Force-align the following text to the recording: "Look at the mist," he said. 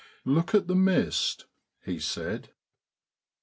"Look 0.25 0.55
at 0.55 0.67
the 0.67 0.73
mist," 0.73 1.45
he 1.85 1.99
said. 1.99 2.49